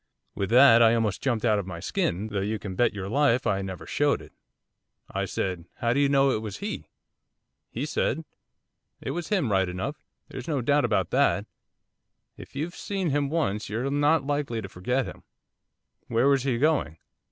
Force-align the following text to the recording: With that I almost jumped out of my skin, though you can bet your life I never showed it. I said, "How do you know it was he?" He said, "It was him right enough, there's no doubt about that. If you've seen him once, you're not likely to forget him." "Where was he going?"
With 0.33 0.49
that 0.49 0.81
I 0.81 0.95
almost 0.95 1.21
jumped 1.21 1.45
out 1.45 1.59
of 1.59 1.67
my 1.67 1.79
skin, 1.79 2.29
though 2.29 2.41
you 2.41 2.57
can 2.57 2.73
bet 2.73 2.91
your 2.91 3.07
life 3.07 3.45
I 3.45 3.61
never 3.61 3.85
showed 3.85 4.19
it. 4.19 4.33
I 5.11 5.25
said, 5.25 5.65
"How 5.75 5.93
do 5.93 5.99
you 5.99 6.09
know 6.09 6.31
it 6.31 6.41
was 6.41 6.57
he?" 6.57 6.87
He 7.69 7.85
said, 7.85 8.25
"It 8.99 9.11
was 9.11 9.27
him 9.27 9.51
right 9.51 9.69
enough, 9.69 10.03
there's 10.27 10.47
no 10.47 10.59
doubt 10.61 10.85
about 10.85 11.11
that. 11.11 11.45
If 12.35 12.55
you've 12.55 12.75
seen 12.75 13.11
him 13.11 13.29
once, 13.29 13.69
you're 13.69 13.91
not 13.91 14.25
likely 14.25 14.59
to 14.59 14.67
forget 14.67 15.05
him." 15.05 15.21
"Where 16.07 16.27
was 16.27 16.41
he 16.41 16.57
going?" 16.57 16.97